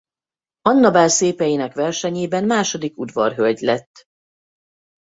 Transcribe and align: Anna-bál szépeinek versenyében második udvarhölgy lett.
Anna-bál 0.61 1.07
szépeinek 1.09 1.73
versenyében 1.73 2.43
második 2.45 2.97
udvarhölgy 2.97 3.59
lett. 3.59 4.07